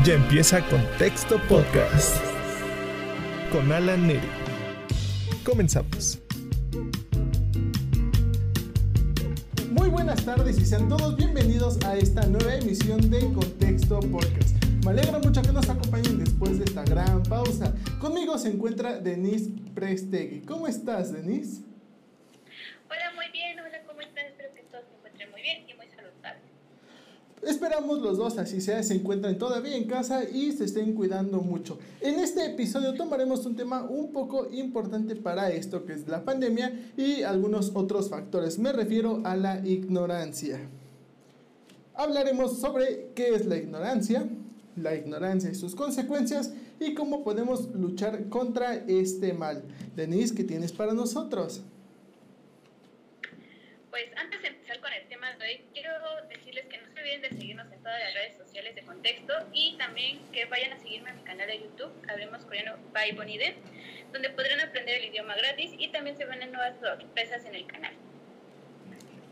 [0.00, 2.16] Ya empieza Contexto Podcast
[3.52, 4.26] con Alan Neri.
[5.44, 6.18] Comenzamos.
[9.70, 14.56] Muy buenas tardes y sean todos bienvenidos a esta nueva emisión de Contexto Podcast.
[14.84, 17.72] Me alegra mucho que nos acompañen después de esta gran pausa.
[18.00, 20.40] Conmigo se encuentra Denise Prestegui.
[20.40, 21.62] ¿Cómo estás, Denise?
[22.90, 23.60] Hola, muy bien.
[23.60, 24.26] Hola, ¿cómo están?
[24.26, 26.50] Espero que todos se encuentren muy bien y muy saludables.
[27.42, 31.76] Esperamos los dos, así sea, se encuentren todavía en casa y se estén cuidando mucho.
[32.00, 36.72] En este episodio tomaremos un tema un poco importante para esto, que es la pandemia
[36.96, 38.60] y algunos otros factores.
[38.60, 40.60] Me refiero a la ignorancia.
[41.94, 44.24] Hablaremos sobre qué es la ignorancia,
[44.76, 49.64] la ignorancia y sus consecuencias y cómo podemos luchar contra este mal.
[49.96, 51.62] Denise, ¿qué tienes para nosotros?
[53.90, 55.90] Pues antes de empezar con el tema de hoy, quiero
[56.30, 59.76] decirles que no se olviden de seguirnos en todas las redes sociales de contexto y
[59.78, 63.56] también que vayan a seguirme a mi canal de YouTube, Hablemos Coreano by Bonide,
[64.12, 67.92] donde podrán aprender el idioma gratis y también se ven nuevas sorpresas en el canal.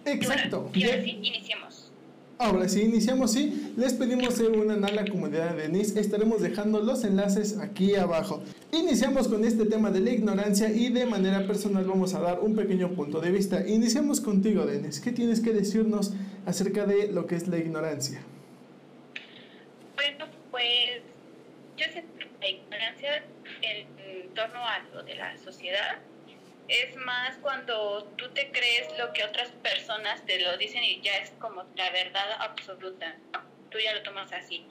[0.04, 0.70] Exacto.
[0.74, 1.92] Y ahora sí, iniciemos.
[2.38, 3.74] Ahora sí, iniciamos, sí.
[3.76, 6.00] Les pedimos ser una a la comunidad de Denise.
[6.00, 8.42] Estaremos dejando los enlaces aquí abajo.
[8.72, 12.56] Iniciamos con este tema de la ignorancia y de manera personal vamos a dar un
[12.56, 13.68] pequeño punto de vista.
[13.68, 15.02] Iniciamos contigo, Denise.
[15.02, 16.14] ¿Qué tienes que decirnos
[16.46, 18.22] acerca de lo que es la ignorancia?
[20.60, 21.00] Pues
[21.78, 23.24] yo siento que la ignorancia
[23.62, 26.00] en torno a lo de la sociedad
[26.68, 31.16] es más cuando tú te crees lo que otras personas te lo dicen y ya
[31.16, 33.16] es como la verdad absoluta.
[33.70, 34.66] Tú ya lo tomas así.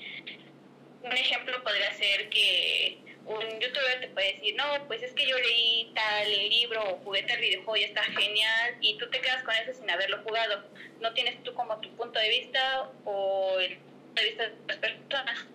[1.02, 5.40] Un ejemplo podría ser que un youtuber te puede decir, no, pues es que yo
[5.40, 9.56] leí tal libro o jugué tal videojuego y está genial y tú te quedas con
[9.56, 10.66] eso sin haberlo jugado.
[11.02, 14.78] No tienes tú como tu punto de vista o el punto de vista de otras
[14.78, 15.48] personas.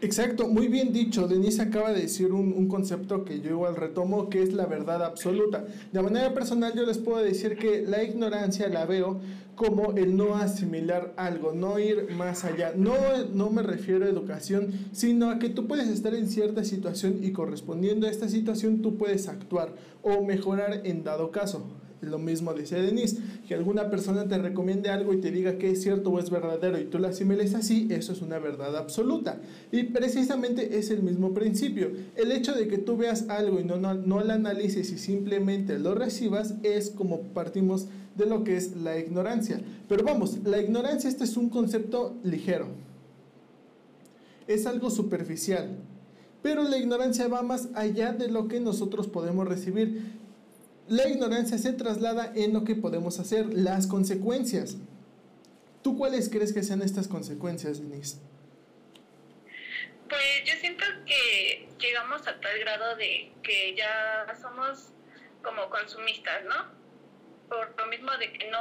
[0.00, 1.26] Exacto, muy bien dicho.
[1.26, 5.02] Denise acaba de decir un, un, concepto que yo igual retomo, que es la verdad
[5.02, 5.66] absoluta.
[5.92, 9.20] De manera personal yo les puedo decir que la ignorancia la veo
[9.58, 12.72] como el no asimilar algo, no ir más allá.
[12.76, 12.94] No,
[13.34, 17.32] no me refiero a educación, sino a que tú puedes estar en cierta situación y
[17.32, 21.66] correspondiendo a esta situación tú puedes actuar o mejorar en dado caso.
[22.00, 25.82] Lo mismo dice Denise, que alguna persona te recomiende algo y te diga que es
[25.82, 29.40] cierto o es verdadero y tú lo asimiles así, eso es una verdad absoluta.
[29.72, 31.90] Y precisamente es el mismo principio.
[32.14, 35.78] El hecho de que tú veas algo y no, no, no lo analices y simplemente
[35.78, 39.60] lo recibas es como partimos de lo que es la ignorancia.
[39.88, 42.68] Pero vamos, la ignorancia este es un concepto ligero.
[44.46, 45.78] Es algo superficial.
[46.42, 50.17] Pero la ignorancia va más allá de lo que nosotros podemos recibir.
[50.88, 54.78] La ignorancia se traslada en lo que podemos hacer, las consecuencias.
[55.82, 58.16] ¿Tú cuáles crees que sean estas consecuencias, Denise?
[60.08, 64.88] Pues yo siento que llegamos a tal grado de que ya somos
[65.42, 66.72] como consumistas, ¿no?
[67.50, 68.58] Por lo mismo de que no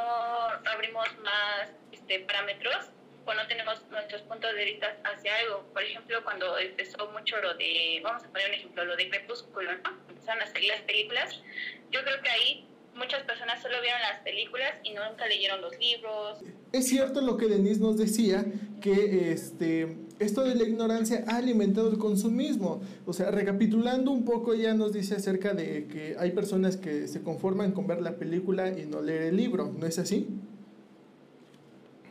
[0.65, 2.91] abrimos más este, parámetros
[3.25, 5.63] o no tenemos nuestros puntos de vista hacia algo.
[5.71, 9.71] Por ejemplo, cuando empezó mucho lo de, vamos a poner un ejemplo, lo de Crepúsculo,
[9.77, 10.06] ¿no?
[10.27, 11.41] Empezaron a salir las películas.
[11.89, 16.39] Yo creo que ahí muchas personas solo vieron las películas y nunca leyeron los libros.
[16.73, 18.43] Es cierto lo que Denise nos decía,
[18.81, 22.81] que este, esto de la ignorancia ha alimentado el consumismo.
[23.05, 27.23] O sea, recapitulando un poco, ella nos dice acerca de que hay personas que se
[27.23, 30.27] conforman con ver la película y no leer el libro, ¿no es así?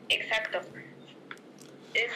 [0.08, 0.60] Exacto
[1.96, 2.12] es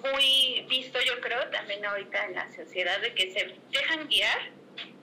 [0.00, 4.38] muy visto, yo creo, también ahorita en la sociedad, de que se dejan guiar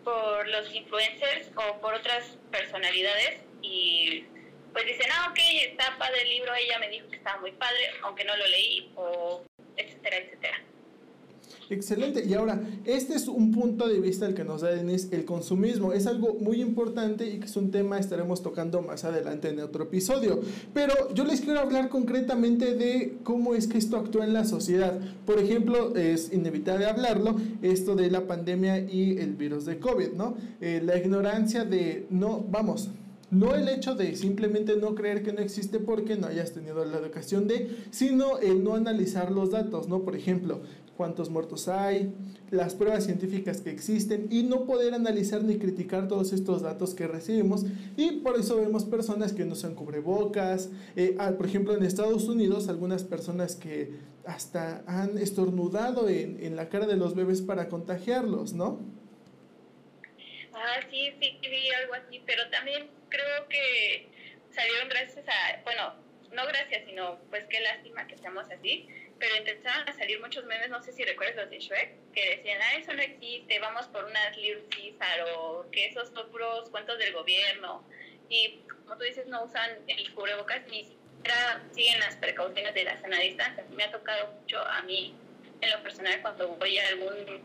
[0.04, 4.26] por los influencers o por otras personalidades y
[4.74, 7.92] pues dicen, ah, ok, está padre el libro, ella me dijo que estaba muy padre,
[8.04, 9.44] aunque no lo leí, o
[9.76, 10.62] etcétera, etcétera.
[11.72, 12.26] Excelente.
[12.28, 15.94] Y ahora, este es un punto de vista el que nos da Denise, el consumismo.
[15.94, 19.62] Es algo muy importante y que es un tema que estaremos tocando más adelante en
[19.62, 20.42] otro episodio.
[20.74, 25.00] Pero yo les quiero hablar concretamente de cómo es que esto actúa en la sociedad.
[25.26, 30.36] Por ejemplo, es inevitable hablarlo, esto de la pandemia y el virus de COVID, ¿no?
[30.60, 32.90] Eh, la ignorancia de, no, vamos,
[33.32, 36.98] no el hecho de simplemente no creer que no existe porque no hayas tenido la
[36.98, 40.02] educación de, sino el no analizar los datos, ¿no?
[40.02, 40.60] Por ejemplo,
[41.02, 42.14] cuántos muertos hay,
[42.52, 47.08] las pruebas científicas que existen y no poder analizar ni criticar todos estos datos que
[47.08, 47.66] recibimos
[47.98, 52.70] y por eso vemos personas que no usan cubrebocas, eh, por ejemplo en Estados Unidos
[52.70, 53.96] algunas personas que
[54.28, 58.80] hasta han estornudado en, en la cara de los bebés para contagiarlos, ¿no?
[60.54, 64.08] Ah, sí, sí, vi algo así, pero también creo que
[64.54, 65.96] salieron gracias a, bueno,
[66.32, 68.88] no gracias, sino pues qué lástima que seamos así,
[69.20, 72.60] pero empezaron a salir muchos memes, no sé si recuerdas los de Shrek, que decían,
[72.62, 76.98] ah, eso no existe, vamos por unas Little Caesar, o que esos son puros cuentos
[76.98, 77.86] del gobierno.
[78.30, 83.00] Y como tú dices, no usan el cubrebocas ni siquiera siguen las precauciones de la
[83.00, 83.64] sana distancia.
[83.76, 85.14] Me ha tocado mucho a mí,
[85.62, 87.44] en lo personal, cuando voy a algún,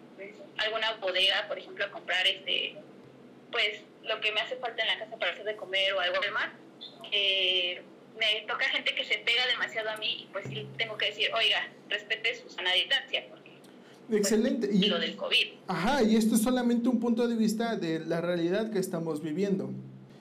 [0.57, 2.77] alguna bodega, por ejemplo, a comprar este,
[3.53, 6.21] pues lo que me hace falta en la casa para hacer de comer o algo
[6.21, 6.51] demás,
[7.13, 7.83] eh,
[8.19, 11.29] me toca gente que se pega demasiado a mí y pues sí tengo que decir,
[11.35, 13.25] oiga, respete su sana distancia.
[13.29, 13.51] Porque,
[14.09, 14.69] pues, Excelente.
[14.73, 15.47] y lo del COVID.
[15.69, 19.71] Ajá, y esto es solamente un punto de vista de la realidad que estamos viviendo.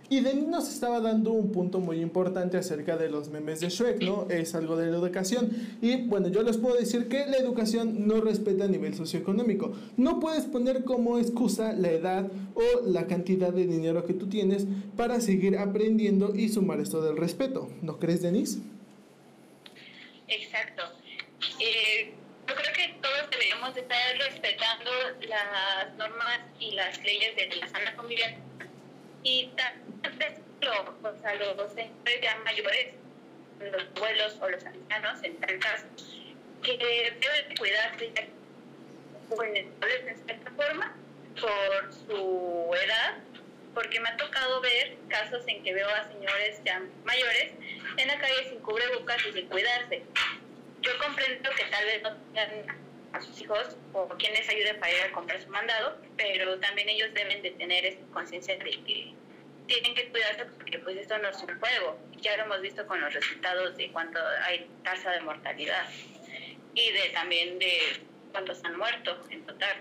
[0.07, 4.03] Y Denis nos estaba dando un punto muy importante acerca de los memes de Shrek,
[4.03, 4.27] ¿no?
[4.29, 5.49] Es algo de la educación.
[5.81, 9.75] Y bueno, yo les puedo decir que la educación no respeta a nivel socioeconómico.
[9.97, 14.67] No puedes poner como excusa la edad o la cantidad de dinero que tú tienes
[14.95, 17.69] para seguir aprendiendo y sumar esto del respeto.
[17.81, 18.59] ¿No crees, Denis?
[20.27, 20.83] Exacto.
[21.59, 22.13] Eh,
[22.47, 24.91] yo creo que todos deberíamos estar respetando
[25.27, 28.39] las normas y las leyes de la sana convivencia
[29.25, 29.84] y también
[31.01, 32.93] pues, a los señores ya mayores,
[33.59, 35.85] los abuelos o los ancianos en tal caso,
[36.63, 38.11] que deben cuidarse
[39.29, 40.95] vulnerables de cierta forma
[41.39, 43.17] por su edad,
[43.73, 47.53] porque me ha tocado ver casos en que veo a señores ya mayores
[47.97, 50.03] en la calle sin cubrebocas y sin cuidarse.
[50.81, 52.77] Yo comprendo que tal vez no tengan
[53.13, 57.13] a sus hijos o quienes ayuden para ir a comprar su mandado, pero también ellos
[57.13, 59.13] deben de tener esta conciencia de que
[59.67, 61.99] tienen que cuidarse porque pues esto no es un juego.
[62.21, 65.89] Ya lo hemos visto con los resultados de cuánto hay tasa de mortalidad
[66.73, 67.79] y de también de
[68.31, 69.77] cuántos han muerto en total.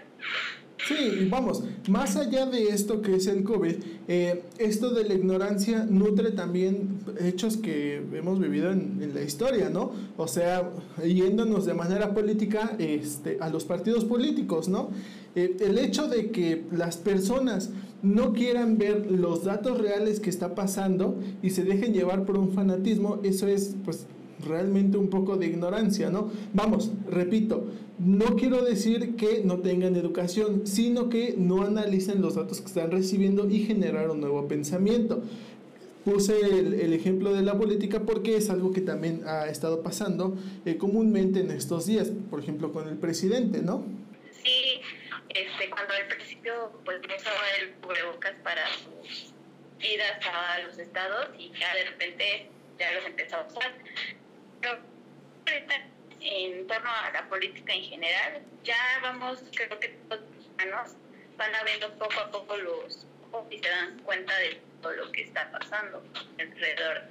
[0.87, 3.77] Sí, vamos, más allá de esto que es el COVID,
[4.07, 9.93] eh, esto de la ignorancia nutre también hechos que hemos vivido en, la historia, ¿no?
[10.19, 10.71] O sea,
[11.03, 14.91] yéndonos de manera política este, a los partidos políticos, ¿no?
[15.35, 17.71] Eh, el hecho de que las personas
[18.03, 22.53] no quieran ver los datos reales que está pasando y se dejen llevar por un
[22.53, 24.07] fanatismo, eso es pues
[24.41, 26.31] realmente un poco de ignorancia, ¿no?
[26.53, 27.67] Vamos, repito,
[27.99, 32.91] no quiero decir que no tengan educación, sino que no analicen los datos que están
[32.91, 35.23] recibiendo y generar un nuevo pensamiento.
[36.05, 40.37] Puse el, ejemplo de la política porque es algo que también ha estado pasando
[40.67, 43.85] eh, comúnmente en estos días, por ejemplo con el presidente, ¿no?
[44.43, 44.83] Sí,
[45.31, 49.33] este, cuando al principio pues usaba el cubrebocas para sus
[49.81, 53.73] idas a los estados y ya de repente ya los empezó a usar
[56.21, 60.97] en torno a la política en general, ya vamos, creo que todos los ciudadanos
[61.37, 63.07] van viendo poco a poco los
[63.51, 66.03] y se dan cuenta de todo lo que está pasando
[66.39, 67.03] alrededor.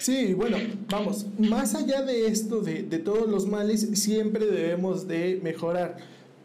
[0.00, 0.58] Sí, bueno,
[0.88, 5.96] vamos, más allá de esto, de, de todos los males, siempre debemos de mejorar.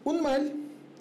[0.04, 0.54] Un mal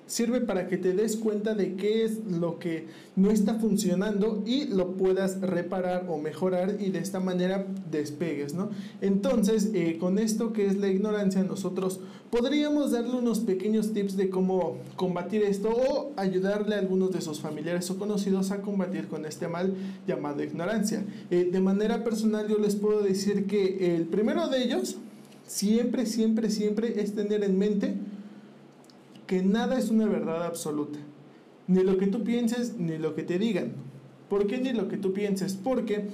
[0.07, 4.65] sirve para que te des cuenta de qué es lo que no está funcionando y
[4.65, 8.69] lo puedas reparar o mejorar y de esta manera despegues, ¿no?
[9.01, 11.99] Entonces, eh, con esto que es la ignorancia, nosotros
[12.31, 17.39] podríamos darle unos pequeños tips de cómo combatir esto o ayudarle a algunos de sus
[17.39, 19.73] familiares o conocidos a combatir con este mal
[20.07, 21.03] llamado ignorancia.
[21.29, 24.97] Eh, de manera personal, yo les puedo decir que el primero de ellos,
[25.45, 27.95] siempre, siempre, siempre es tener en mente
[29.27, 30.99] que nada es una verdad absoluta.
[31.67, 33.73] Ni lo que tú pienses, ni lo que te digan.
[34.29, 35.53] ¿Por qué ni lo que tú pienses?
[35.61, 36.07] Porque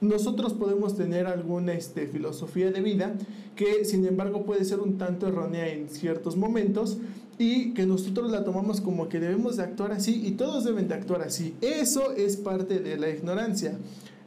[0.00, 3.14] nosotros podemos tener alguna este, filosofía de vida
[3.56, 6.98] que sin embargo puede ser un tanto errónea en ciertos momentos
[7.38, 10.94] y que nosotros la tomamos como que debemos de actuar así y todos deben de
[10.94, 11.56] actuar así.
[11.60, 13.76] Eso es parte de la ignorancia.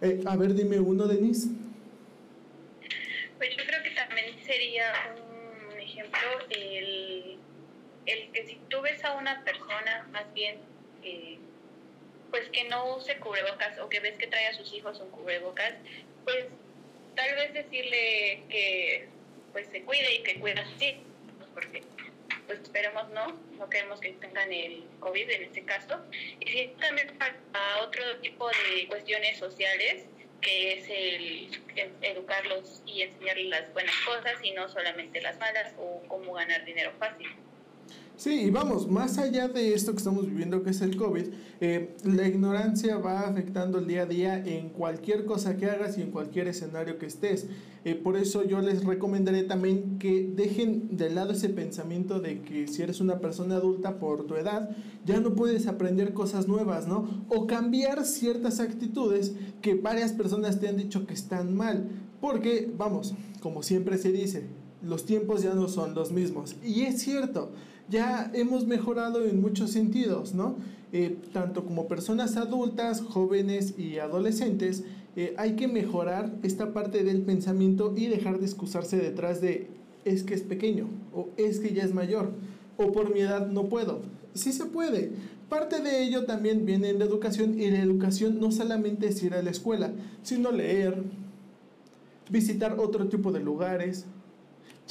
[0.01, 1.49] Eh, a ver, dime uno, Denise.
[3.37, 4.83] Pues yo creo que también sería
[5.73, 6.90] un ejemplo el
[8.05, 10.57] el que si tú ves a una persona más bien
[11.03, 11.37] eh,
[12.29, 15.73] pues que no use cubrebocas o que ves que trae a sus hijos un cubrebocas,
[16.23, 16.45] pues
[17.15, 19.07] tal vez decirle que
[19.51, 20.95] pues se cuide y que cuida a sus
[21.53, 21.83] porque
[22.47, 25.99] pues esperemos no, no queremos que tengan el COVID en este caso.
[26.39, 27.35] Y si también para
[27.81, 30.05] otro tipo de cuestiones sociales,
[30.41, 31.61] que es el
[32.01, 36.91] educarlos y enseñarles las buenas cosas y no solamente las malas o cómo ganar dinero
[36.99, 37.29] fácil.
[38.21, 41.23] Sí, y vamos, más allá de esto que estamos viviendo, que es el COVID,
[41.59, 46.03] eh, la ignorancia va afectando el día a día en cualquier cosa que hagas y
[46.03, 47.47] en cualquier escenario que estés.
[47.83, 52.67] Eh, por eso yo les recomendaré también que dejen de lado ese pensamiento de que
[52.67, 54.69] si eres una persona adulta por tu edad,
[55.03, 57.25] ya no puedes aprender cosas nuevas, ¿no?
[57.27, 61.89] O cambiar ciertas actitudes que varias personas te han dicho que están mal.
[62.21, 64.43] Porque, vamos, como siempre se dice,
[64.83, 66.55] los tiempos ya no son los mismos.
[66.63, 67.51] Y es cierto,
[67.91, 70.55] ya hemos mejorado en muchos sentidos, ¿no?
[70.93, 74.83] Eh, tanto como personas adultas, jóvenes y adolescentes,
[75.15, 79.67] eh, hay que mejorar esta parte del pensamiento y dejar de excusarse detrás de
[80.05, 82.31] es que es pequeño o es que ya es mayor
[82.77, 84.01] o por mi edad no puedo.
[84.33, 85.11] Sí se puede.
[85.49, 89.33] Parte de ello también viene en la educación y la educación no solamente es ir
[89.33, 89.91] a la escuela,
[90.23, 91.03] sino leer,
[92.29, 94.05] visitar otro tipo de lugares,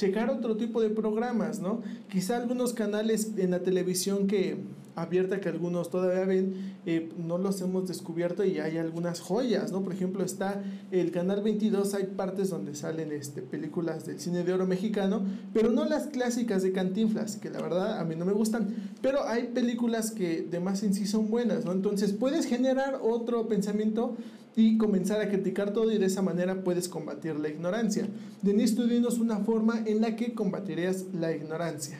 [0.01, 1.83] checar otro tipo de programas, ¿no?
[2.09, 4.57] Quizá algunos canales en la televisión que
[4.95, 9.81] abierta que algunos todavía ven, eh, no los hemos descubierto y hay algunas joyas, ¿no?
[9.83, 14.53] Por ejemplo, está el canal 22, hay partes donde salen este, películas del cine de
[14.53, 18.33] oro mexicano, pero no las clásicas de Cantinflas, que la verdad a mí no me
[18.33, 21.71] gustan, pero hay películas que de más en sí son buenas, ¿no?
[21.71, 24.17] Entonces puedes generar otro pensamiento
[24.55, 28.07] y comenzar a criticar todo y de esa manera puedes combatir la ignorancia.
[28.41, 31.99] Denise, tú dinos una forma en la que combatirías la ignorancia.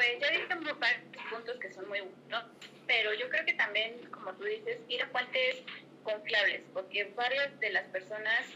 [0.00, 2.44] Pues ya dije varios puntos que son muy buenos,
[2.86, 5.62] pero yo creo que también, como tú dices, ir a fuentes
[6.04, 8.46] confiables, porque varias de las personas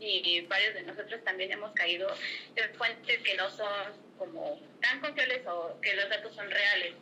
[0.00, 2.08] y varios de nosotros también hemos caído
[2.56, 3.68] en fuentes que no son
[4.16, 6.94] como tan confiables o que los datos son reales.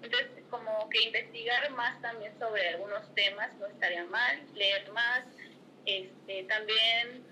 [0.00, 5.24] Entonces, como que investigar más también sobre algunos temas no estaría mal, leer más,
[5.86, 7.24] este, también,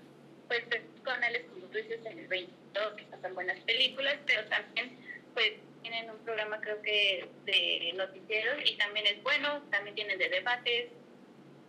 [0.49, 0.65] pues,
[1.03, 4.99] canales como tú dices en el 22 que pasan buenas películas, pero también,
[5.33, 5.53] pues,
[5.83, 10.89] tienen un programa creo que de noticieros y también es bueno, también tienen de debates,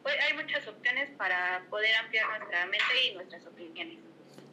[0.02, 3.98] pues hay muchas opciones para poder ampliar nuestra mente y nuestras opiniones.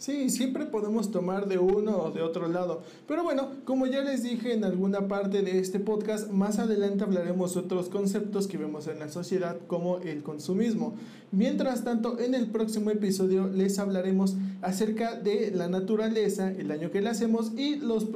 [0.02, 2.82] Sí, siempre podemos tomar de uno o de otro lado.
[3.08, 7.56] Pero bueno, como ya les dije en alguna parte de este podcast, más adelante hablaremos
[7.56, 10.96] otros conceptos que vemos en la sociedad como el consumismo.
[11.32, 17.02] Mientras tanto, en el próximo episodio les hablaremos acerca de la naturaleza, el daño que
[17.02, 18.08] le hacemos y los,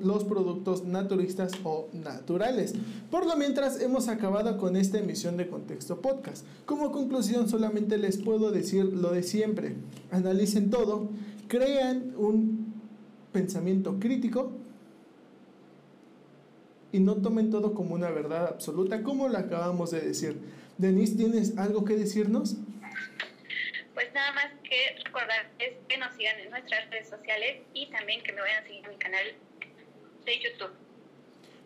[0.00, 2.74] los productos naturistas o naturales.
[3.10, 6.44] Por lo mientras, hemos acabado con esta emisión de Contexto Podcast.
[6.66, 9.74] Como conclusión, solamente les puedo decir lo de siempre.
[10.10, 11.08] Analicen todo
[11.50, 12.72] crean un
[13.32, 14.52] pensamiento crítico
[16.92, 20.38] y no tomen todo como una verdad absoluta, como lo acabamos de decir.
[20.78, 22.56] Denise, ¿tienes algo que decirnos?
[24.10, 28.32] Pues nada más que recordarles que nos sigan en nuestras redes sociales y también que
[28.32, 29.24] me vayan a seguir en mi canal
[30.26, 30.70] de YouTube.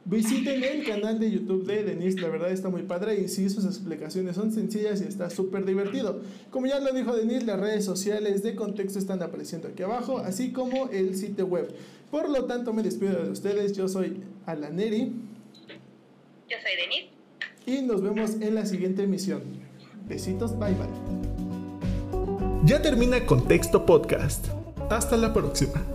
[0.04, 3.64] Visiten el canal de YouTube de Denise, la verdad está muy padre y sí, sus
[3.64, 6.20] explicaciones son sencillas y está súper divertido.
[6.50, 10.52] Como ya lo dijo Denise, las redes sociales de contexto están apareciendo aquí abajo, así
[10.52, 11.74] como el sitio web.
[12.10, 15.14] Por lo tanto, me despido de ustedes, yo soy Alaneri.
[16.50, 17.08] Yo soy Denise.
[17.64, 19.42] Y nos vemos en la siguiente emisión.
[20.06, 21.33] Besitos, bye bye.
[22.64, 24.48] Ya termina Contexto Podcast.
[24.88, 25.93] Hasta la próxima.